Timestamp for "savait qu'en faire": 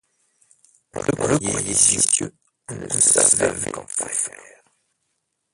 2.89-4.63